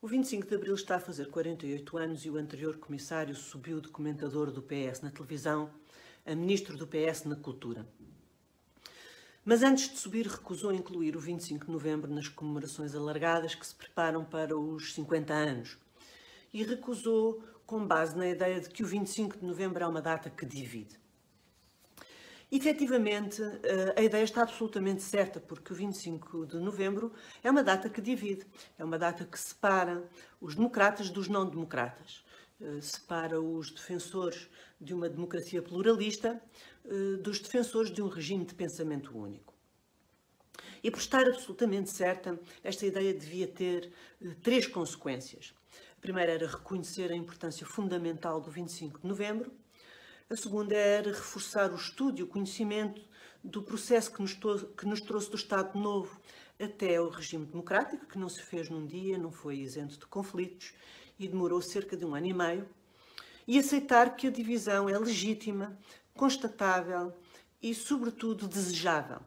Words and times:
O 0.00 0.06
25 0.06 0.46
de 0.46 0.54
Abril 0.54 0.76
está 0.76 0.94
a 0.94 1.00
fazer 1.00 1.28
48 1.28 1.98
anos 1.98 2.24
e 2.24 2.30
o 2.30 2.36
anterior 2.36 2.76
comissário 2.76 3.34
subiu 3.34 3.80
de 3.80 3.88
comentador 3.88 4.48
do 4.52 4.62
PS 4.62 5.00
na 5.02 5.10
televisão 5.10 5.68
a 6.24 6.36
ministro 6.36 6.76
do 6.76 6.86
PS 6.86 7.24
na 7.24 7.34
Cultura. 7.34 7.84
Mas 9.44 9.64
antes 9.64 9.88
de 9.90 9.98
subir, 9.98 10.28
recusou 10.28 10.72
incluir 10.72 11.16
o 11.16 11.20
25 11.20 11.66
de 11.66 11.72
Novembro 11.72 12.14
nas 12.14 12.28
comemorações 12.28 12.94
alargadas 12.94 13.56
que 13.56 13.66
se 13.66 13.74
preparam 13.74 14.24
para 14.24 14.56
os 14.56 14.94
50 14.94 15.34
anos. 15.34 15.76
E 16.52 16.62
recusou 16.62 17.42
com 17.66 17.84
base 17.84 18.16
na 18.16 18.28
ideia 18.28 18.60
de 18.60 18.70
que 18.70 18.84
o 18.84 18.86
25 18.86 19.38
de 19.38 19.44
Novembro 19.44 19.82
é 19.82 19.86
uma 19.88 20.00
data 20.00 20.30
que 20.30 20.46
divide. 20.46 20.96
Efetivamente, 22.50 23.42
eh, 23.42 23.94
a 23.94 24.02
ideia 24.02 24.24
está 24.24 24.40
absolutamente 24.42 25.02
certa, 25.02 25.38
porque 25.38 25.70
o 25.70 25.76
25 25.76 26.46
de 26.46 26.56
novembro 26.56 27.12
é 27.44 27.50
uma 27.50 27.62
data 27.62 27.90
que 27.90 28.00
divide, 28.00 28.46
é 28.78 28.84
uma 28.84 28.98
data 28.98 29.26
que 29.26 29.38
separa 29.38 30.02
os 30.40 30.54
democratas 30.54 31.10
dos 31.10 31.28
não-democratas, 31.28 32.24
eh, 32.58 32.80
separa 32.80 33.38
os 33.38 33.70
defensores 33.70 34.48
de 34.80 34.94
uma 34.94 35.10
democracia 35.10 35.60
pluralista 35.60 36.42
eh, 36.86 37.16
dos 37.20 37.38
defensores 37.38 37.90
de 37.90 38.00
um 38.00 38.08
regime 38.08 38.46
de 38.46 38.54
pensamento 38.54 39.14
único. 39.14 39.52
E 40.82 40.90
por 40.90 41.00
estar 41.00 41.26
absolutamente 41.28 41.90
certa, 41.90 42.40
esta 42.64 42.86
ideia 42.86 43.12
devia 43.12 43.46
ter 43.46 43.92
três 44.42 44.66
consequências. 44.66 45.52
A 45.98 46.00
primeira 46.00 46.32
era 46.32 46.46
reconhecer 46.46 47.12
a 47.12 47.16
importância 47.16 47.66
fundamental 47.66 48.40
do 48.40 48.50
25 48.50 49.00
de 49.00 49.06
novembro, 49.06 49.52
a 50.30 50.36
segunda 50.36 50.74
era 50.74 51.10
reforçar 51.10 51.72
o 51.72 51.76
estudo 51.76 52.20
e 52.20 52.22
o 52.22 52.26
conhecimento 52.26 53.00
do 53.42 53.62
processo 53.62 54.12
que 54.12 54.20
nos, 54.20 54.34
que 54.34 54.86
nos 54.86 55.00
trouxe 55.00 55.30
do 55.30 55.36
Estado 55.36 55.78
Novo 55.78 56.20
até 56.60 57.00
o 57.00 57.08
regime 57.08 57.46
democrático, 57.46 58.06
que 58.06 58.18
não 58.18 58.28
se 58.28 58.42
fez 58.42 58.68
num 58.68 58.84
dia, 58.84 59.16
não 59.16 59.30
foi 59.30 59.56
isento 59.56 59.98
de 59.98 60.06
conflitos 60.06 60.74
e 61.18 61.26
demorou 61.26 61.62
cerca 61.62 61.96
de 61.96 62.04
um 62.04 62.14
ano 62.14 62.26
e 62.26 62.34
meio, 62.34 62.68
e 63.46 63.58
aceitar 63.58 64.16
que 64.16 64.26
a 64.26 64.30
divisão 64.30 64.88
é 64.88 64.98
legítima, 64.98 65.78
constatável 66.14 67.16
e, 67.62 67.74
sobretudo, 67.74 68.46
desejável. 68.46 69.20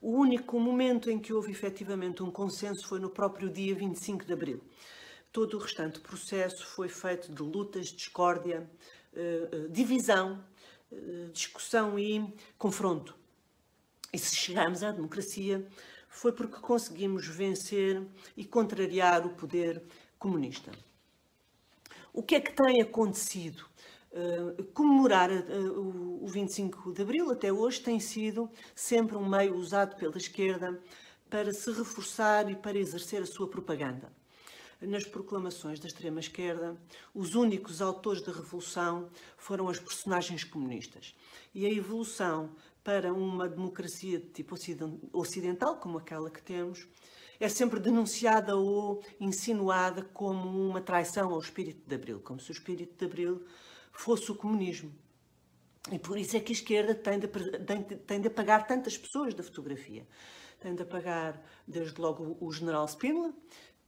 O 0.00 0.12
único 0.12 0.60
momento 0.60 1.10
em 1.10 1.18
que 1.18 1.32
houve 1.32 1.50
efetivamente 1.50 2.22
um 2.22 2.30
consenso 2.30 2.86
foi 2.86 3.00
no 3.00 3.10
próprio 3.10 3.50
dia 3.50 3.74
25 3.74 4.24
de 4.24 4.32
abril. 4.32 4.62
Todo 5.32 5.54
o 5.56 5.60
restante 5.60 5.98
processo 5.98 6.64
foi 6.64 6.88
feito 6.88 7.32
de 7.32 7.42
lutas, 7.42 7.88
discórdia, 7.88 8.70
divisão, 9.70 10.42
eh, 10.92 11.30
discussão 11.32 11.98
e 11.98 12.32
confronto. 12.56 13.14
E 14.12 14.18
se 14.18 14.34
chegamos 14.36 14.82
à 14.82 14.92
democracia 14.92 15.66
foi 16.08 16.32
porque 16.32 16.60
conseguimos 16.60 17.26
vencer 17.26 18.02
e 18.36 18.44
contrariar 18.44 19.26
o 19.26 19.30
poder 19.30 19.82
comunista. 20.18 20.72
O 22.12 22.22
que 22.22 22.36
é 22.36 22.40
que 22.40 22.52
tem 22.52 22.80
acontecido? 22.80 23.66
Uh, 24.12 24.64
comemorar 24.72 25.30
uh, 25.30 26.24
o 26.24 26.26
25 26.26 26.90
de 26.94 27.02
Abril 27.02 27.30
até 27.30 27.52
hoje 27.52 27.82
tem 27.82 28.00
sido 28.00 28.50
sempre 28.74 29.14
um 29.14 29.28
meio 29.28 29.54
usado 29.56 29.94
pela 29.96 30.16
esquerda 30.16 30.80
para 31.28 31.52
se 31.52 31.70
reforçar 31.70 32.50
e 32.50 32.56
para 32.56 32.78
exercer 32.78 33.20
a 33.20 33.26
sua 33.26 33.46
propaganda 33.46 34.10
nas 34.86 35.04
proclamações 35.04 35.80
da 35.80 35.86
extrema-esquerda, 35.86 36.76
os 37.14 37.34
únicos 37.34 37.82
autores 37.82 38.22
da 38.22 38.32
revolução 38.32 39.10
foram 39.36 39.68
as 39.68 39.78
personagens 39.78 40.44
comunistas. 40.44 41.14
E 41.54 41.66
a 41.66 41.70
evolução 41.70 42.50
para 42.82 43.12
uma 43.12 43.48
democracia 43.48 44.20
de 44.20 44.26
tipo 44.26 44.54
ocidental, 45.12 45.76
como 45.76 45.98
aquela 45.98 46.30
que 46.30 46.42
temos, 46.42 46.86
é 47.38 47.48
sempre 47.48 47.80
denunciada 47.80 48.56
ou 48.56 49.02
insinuada 49.20 50.02
como 50.02 50.48
uma 50.68 50.80
traição 50.80 51.32
ao 51.32 51.40
espírito 51.40 51.86
de 51.86 51.94
Abril, 51.94 52.20
como 52.20 52.40
se 52.40 52.50
o 52.50 52.52
espírito 52.52 52.96
de 52.96 53.04
Abril 53.04 53.44
fosse 53.92 54.30
o 54.30 54.34
comunismo. 54.34 54.92
E 55.90 55.98
por 55.98 56.18
isso 56.18 56.36
é 56.36 56.40
que 56.40 56.52
a 56.52 56.54
esquerda 56.54 56.94
tem 56.94 57.18
de, 57.18 57.28
tem 58.06 58.20
de 58.20 58.28
apagar 58.28 58.66
tantas 58.66 58.96
pessoas 58.98 59.34
da 59.34 59.42
fotografia. 59.42 60.06
Tem 60.58 60.74
de 60.74 60.82
apagar, 60.82 61.40
desde 61.66 62.00
logo, 62.00 62.36
o 62.40 62.50
general 62.50 62.86
Spínola, 62.88 63.32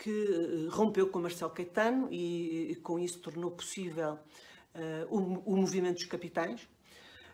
que 0.00 0.10
eh, 0.10 0.68
rompeu 0.70 1.08
com 1.08 1.20
Marcelo 1.20 1.50
Caetano 1.50 2.08
e, 2.10 2.74
com 2.82 2.98
isso 2.98 3.18
tornou 3.18 3.50
possível 3.50 4.14
uh, 4.74 5.14
o, 5.14 5.52
o, 5.52 5.56
movimento 5.58 5.96
dos 5.96 6.06
capitães. 6.06 6.62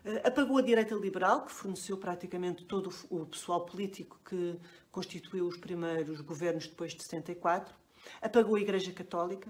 Uh, 0.03 0.27
apagou 0.27 0.57
a 0.57 0.61
direita 0.61 0.93
liberal, 0.93 1.45
que 1.45 1.51
forneceu 1.53 1.97
praticamente 1.97 2.65
todo 2.65 2.93
o, 3.09 3.21
o 3.21 3.25
pessoal 3.25 3.65
político 3.65 4.19
que 4.25 4.59
constituiu 4.91 5.47
os 5.47 5.55
primeiros 5.55 6.19
governos 6.19 6.67
depois 6.67 6.93
de 6.93 7.03
74. 7.03 7.73
Apagou 8.21 8.57
a 8.57 8.61
Igreja 8.61 8.91
Católica 8.91 9.49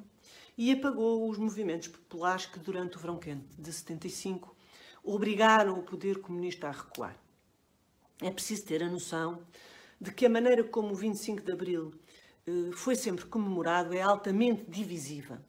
e 0.56 0.72
apagou 0.72 1.28
os 1.28 1.40
movimentos 1.40 1.88
populares 1.88 2.46
que, 2.46 2.60
durante 2.60 2.98
o 2.98 3.00
verão 3.00 3.18
quente 3.18 3.48
de 3.58 3.74
75, 3.74 4.56
obrigaram 5.04 5.80
o 5.80 5.82
poder 5.82 6.20
comunista 6.20 6.68
a 6.68 6.72
recuar. 6.72 7.18
É 8.22 8.30
preciso 8.30 8.66
ter 8.66 8.84
a 8.84 8.90
noção 8.90 9.42
de 10.00 10.12
que 10.12 10.26
a 10.26 10.30
maneira 10.30 10.64
como 10.64 10.92
o 10.92 10.96
25 10.96 11.42
de 11.42 11.52
Abril 11.52 11.94
eh, 11.94 12.27
foi 12.74 12.96
sempre 12.96 13.26
comemorado 13.26 13.94
é 13.94 14.02
altamente 14.02 14.64
divisiva. 14.70 15.42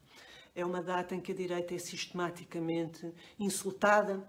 É 0.55 0.65
uma 0.65 0.81
data 0.81 1.15
em 1.15 1.21
que 1.21 1.31
a 1.31 1.35
direita 1.35 1.73
é 1.73 1.77
sistematicamente 1.77 3.13
insultada 3.39 4.25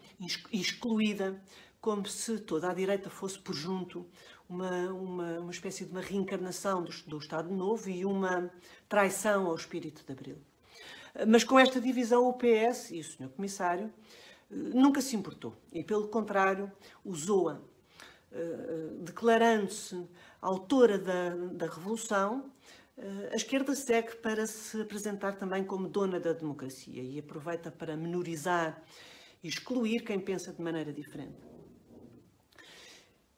excluída, 0.52 1.42
como 1.80 2.06
se 2.06 2.38
toda 2.38 2.70
a 2.70 2.74
direita 2.74 3.10
fosse, 3.10 3.38
por 3.38 3.54
junto, 3.54 4.06
uma, 4.48 4.92
uma, 4.92 5.40
uma 5.40 5.50
espécie 5.50 5.84
de 5.84 5.92
uma 5.92 6.00
reencarnação 6.00 6.82
do, 6.82 6.92
do 7.06 7.18
Estado 7.18 7.50
Novo 7.52 7.88
e 7.88 8.04
uma 8.04 8.50
traição 8.88 9.46
ao 9.46 9.54
espírito 9.54 10.04
de 10.04 10.12
Abril. 10.12 10.36
Mas 11.26 11.42
com 11.42 11.58
esta 11.58 11.80
divisão, 11.80 12.28
o 12.28 12.34
PS 12.34 12.90
e 12.90 13.00
o 13.00 13.04
Sr. 13.04 13.28
Comissário 13.30 13.92
eh, 14.50 14.54
nunca 14.54 15.00
se 15.00 15.16
importou 15.16 15.56
e, 15.72 15.82
pelo 15.82 16.08
contrário, 16.08 16.70
usou-a, 17.04 17.60
eh, 18.32 18.90
declarando-se 19.00 20.06
autora 20.40 20.98
da, 20.98 21.30
da 21.52 21.66
Revolução 21.66 22.50
a 23.32 23.36
esquerda 23.36 23.74
segue 23.74 24.16
para 24.16 24.46
se 24.46 24.80
apresentar 24.80 25.32
também 25.32 25.64
como 25.64 25.88
dona 25.88 26.20
da 26.20 26.34
democracia 26.34 27.02
e 27.02 27.18
aproveita 27.18 27.70
para 27.70 27.96
menorizar 27.96 28.82
e 29.42 29.48
excluir 29.48 30.00
quem 30.04 30.20
pensa 30.20 30.52
de 30.52 30.60
maneira 30.60 30.92
diferente. 30.92 31.38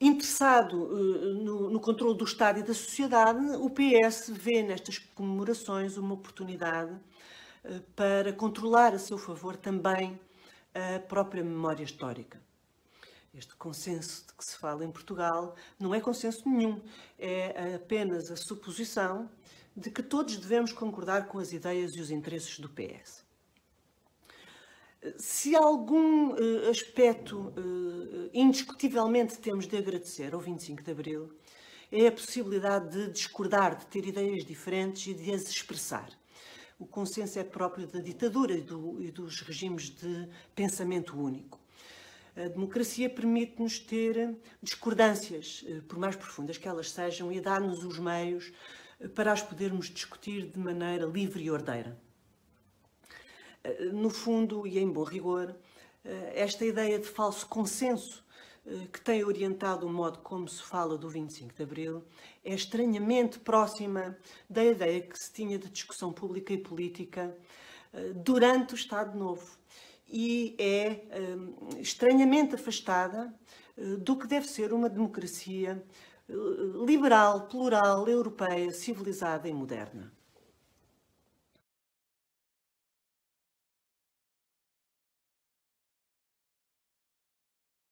Interessado 0.00 0.82
uh, 0.82 1.34
no, 1.44 1.70
no 1.70 1.78
controle 1.78 2.18
do 2.18 2.24
Estado 2.24 2.58
e 2.58 2.62
da 2.64 2.74
sociedade, 2.74 3.38
o 3.56 3.70
PS 3.70 4.30
vê 4.30 4.60
nestas 4.60 4.98
comemorações 4.98 5.96
uma 5.96 6.14
oportunidade 6.14 6.92
uh, 7.64 7.80
para 7.94 8.32
controlar 8.32 8.94
a 8.94 8.98
seu 8.98 9.16
favor 9.16 9.54
também 9.54 10.18
a 10.74 10.98
própria 10.98 11.44
memória 11.44 11.84
histórica. 11.84 12.41
Este 13.34 13.54
consenso 13.56 14.26
de 14.26 14.34
que 14.34 14.44
se 14.44 14.56
fala 14.59 14.84
em 14.84 14.91
Portugal 14.91 15.56
não 15.81 15.94
é 15.94 16.00
consenso 16.00 16.47
nenhum, 16.47 16.82
é 17.19 17.75
apenas 17.76 18.31
a 18.31 18.37
suposição 18.37 19.31
de 19.75 19.91
que 19.91 20.03
todos 20.03 20.37
devemos 20.37 20.70
concordar 20.70 21.26
com 21.26 21.38
as 21.38 21.50
ideias 21.50 21.97
e 21.97 22.00
os 22.00 22.10
interesses 22.10 22.59
do 22.59 22.69
PS. 22.69 23.25
Se 25.16 25.56
algum 25.56 26.32
uh, 26.32 26.71
aspecto 26.71 27.54
uh, 27.56 28.31
indiscutivelmente 28.34 29.38
temos 29.38 29.66
de 29.66 29.78
agradecer 29.78 30.34
ao 30.34 30.38
25 30.38 30.82
de 30.82 30.91
Abril, 30.91 31.32
é 31.91 32.09
a 32.09 32.12
possibilidade 32.12 32.91
de 32.91 33.12
discordar, 33.12 33.78
de 33.78 33.87
ter 33.87 34.06
ideias 34.06 34.44
diferentes 34.44 35.06
e 35.06 35.15
de 35.15 35.32
as 35.32 35.48
expressar. 35.48 36.10
O 36.78 36.87
consenso 36.87 37.38
é 37.38 37.44
próprio 37.44 37.87
da 37.87 38.00
ditadura 38.00 38.53
e, 38.53 38.60
do, 38.60 39.03
e 39.03 39.10
dos 39.10 39.41
regimes 39.41 39.88
de 39.88 40.28
pensamento 40.54 41.19
único. 41.19 41.61
A 42.34 42.48
democracia 42.48 43.10
permite-nos 43.10 43.78
ter 43.78 44.34
discordâncias, 44.62 45.62
eh, 45.68 45.83
por 45.86 45.98
mais 45.98 46.16
profundas 46.16 46.56
que 46.56 46.66
elas 46.66 46.91
sejam, 46.91 47.30
e 47.30 47.39
dar-nos 47.42 47.84
os 47.84 47.98
meios 47.98 48.51
eh, 48.98 49.06
para 49.06 49.33
as 49.33 49.42
podermos 49.42 49.91
discutir 49.91 50.47
de 50.47 50.59
maneira 50.59 51.04
livre 51.04 51.45
e 51.45 51.51
ordeira. 51.51 51.98
Eh, 53.62 53.84
no 53.92 54.09
fundo, 54.09 54.66
e 54.66 54.78
em 54.78 54.91
bom 54.91 55.04
rigor, 55.04 55.54
esta 56.34 56.65
ideia 56.65 56.98
de 56.98 57.06
falso 57.06 57.47
consenso 57.47 58.24
que 58.92 59.01
tem 59.01 59.22
orientado 59.22 59.86
o 59.86 59.92
modo 59.92 60.18
como 60.18 60.48
se 60.48 60.60
fala 60.60 60.98
do 60.98 61.09
25 61.09 61.54
de 61.54 61.62
Abril 61.62 62.03
é 62.45 62.53
estranhamente 62.53 63.39
próxima 63.39 64.18
da 64.51 64.65
ideia 64.65 65.01
que 65.01 65.16
se 65.16 65.33
tinha 65.33 65.56
de 65.56 65.68
discussão 65.68 66.12
pública 66.12 66.53
e 66.53 66.59
política 66.59 67.36
durante 68.16 68.74
o 68.74 68.77
Estado 68.77 69.16
Novo 69.16 69.56
e 70.12 70.54
é 70.59 71.06
um, 71.36 71.80
estranhamente 71.80 72.54
afastada 72.54 73.34
uh, 73.76 73.97
do 73.97 74.16
que 74.16 74.26
deve 74.26 74.47
ser 74.47 74.72
uma 74.72 74.88
democracia 74.88 75.82
uh, 76.28 76.84
liberal, 76.84 77.48
plural, 77.48 78.06
europeia, 78.06 78.70
civilizada 78.72 79.48
e 79.48 79.53
moderna. 79.54 80.12